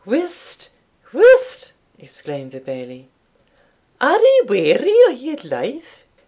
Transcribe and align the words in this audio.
"Whist! 0.03 0.71
whist!" 1.13 1.73
exclaimed 1.99 2.53
the 2.53 2.59
Bailie; 2.59 3.09
"are 4.01 4.19
ye 4.19 4.41
weary 4.47 4.91
o' 5.05 5.09
your 5.11 5.37
life? 5.43 6.05